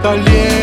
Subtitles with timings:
[0.00, 0.57] Это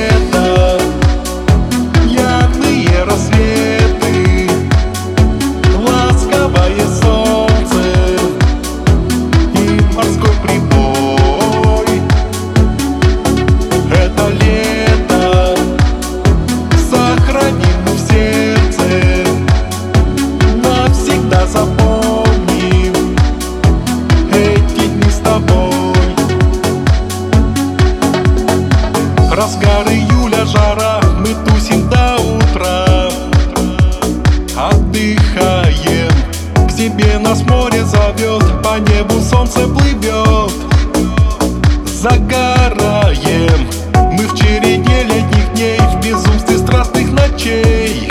[39.56, 40.52] солнце плывет.
[41.86, 43.68] Загораем,
[44.12, 48.08] мы в череде летних дней В безумстве страстных ночей.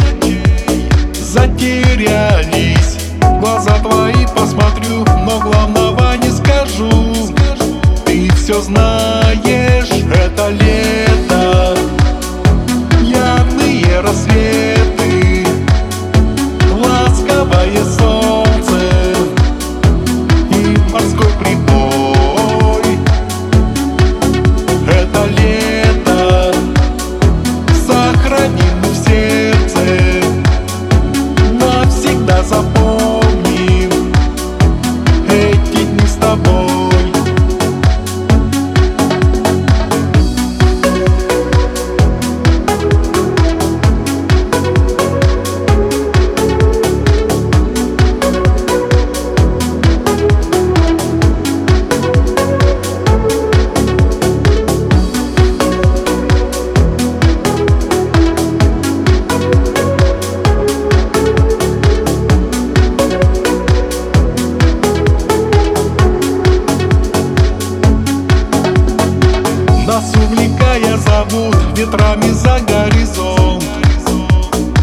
[1.15, 2.99] Затерялись,
[3.41, 7.15] глаза твои посмотрю Но главного не скажу.
[8.05, 10.74] Ты все знаешь, это лето
[69.95, 73.63] Нас увлекая зовут ветрами за горизонт.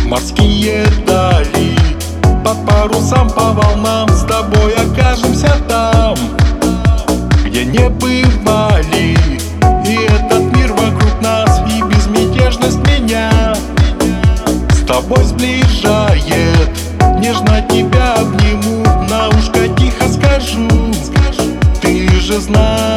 [0.05, 1.75] Морские дали
[2.45, 6.15] Под парусам по волнам С тобой окажемся там
[7.43, 9.17] Где не бывали.
[9.85, 13.53] И этот мир вокруг нас И безмятежность меня
[14.69, 16.69] С тобой сближает.
[17.19, 20.69] Нежно тебя обниму На ушко тихо скажу
[21.81, 22.90] Ты же знаешь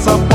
[0.00, 0.29] casa